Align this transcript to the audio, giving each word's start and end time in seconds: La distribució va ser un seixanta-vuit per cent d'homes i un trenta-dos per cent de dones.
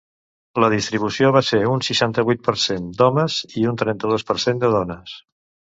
La 0.63 0.69
distribució 0.73 1.29
va 1.35 1.43
ser 1.51 1.59
un 1.73 1.85
seixanta-vuit 1.89 2.43
per 2.49 2.57
cent 2.65 2.91
d'homes 3.03 3.39
i 3.63 3.69
un 3.75 3.81
trenta-dos 3.85 4.31
per 4.33 4.41
cent 4.47 4.65
de 4.67 4.77
dones. 4.81 5.19